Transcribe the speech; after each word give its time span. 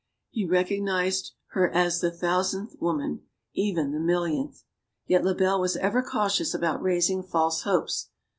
He 0.31 0.45
recognized 0.47 1.33
her 1.49 1.71
z 1.71 1.77
s 1.77 1.99
the 2.01 2.09
thousandth 2.09 2.75
woman 2.81 3.21
even 3.53 3.91
the 3.91 3.99
millionth. 3.99 4.63
Yet 5.05 5.23
Lebel 5.23 5.61
was 5.61 5.77
ever 5.77 6.01
cautious 6.01 6.55
about 6.55 6.81
raising 6.81 7.21
false 7.21 7.61
hopes. 7.65 8.09